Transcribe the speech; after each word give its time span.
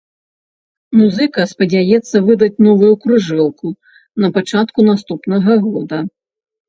Музыка 1.01 1.41
спадзяецца 1.51 2.15
выдаць 2.29 2.61
новую 2.67 2.91
кружэлку 3.03 3.67
на 4.25 4.33
пачатку 4.39 4.79
наступнага 4.93 5.51
года. 5.67 5.97